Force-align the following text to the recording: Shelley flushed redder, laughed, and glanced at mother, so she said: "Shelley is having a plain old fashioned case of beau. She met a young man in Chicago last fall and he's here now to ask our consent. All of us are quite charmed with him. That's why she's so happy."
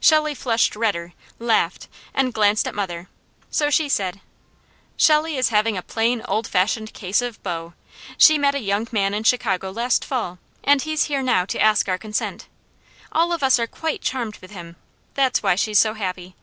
Shelley 0.00 0.34
flushed 0.34 0.74
redder, 0.76 1.12
laughed, 1.38 1.88
and 2.14 2.32
glanced 2.32 2.66
at 2.66 2.74
mother, 2.74 3.06
so 3.50 3.68
she 3.68 3.86
said: 3.86 4.22
"Shelley 4.96 5.36
is 5.36 5.50
having 5.50 5.76
a 5.76 5.82
plain 5.82 6.22
old 6.26 6.46
fashioned 6.46 6.94
case 6.94 7.20
of 7.20 7.42
beau. 7.42 7.74
She 8.16 8.38
met 8.38 8.54
a 8.54 8.60
young 8.62 8.88
man 8.92 9.12
in 9.12 9.24
Chicago 9.24 9.70
last 9.70 10.02
fall 10.02 10.38
and 10.62 10.80
he's 10.80 11.04
here 11.04 11.20
now 11.20 11.44
to 11.44 11.60
ask 11.60 11.86
our 11.86 11.98
consent. 11.98 12.46
All 13.12 13.30
of 13.30 13.42
us 13.42 13.58
are 13.58 13.66
quite 13.66 14.00
charmed 14.00 14.38
with 14.38 14.52
him. 14.52 14.76
That's 15.12 15.42
why 15.42 15.54
she's 15.54 15.80
so 15.80 15.92
happy." 15.92 16.34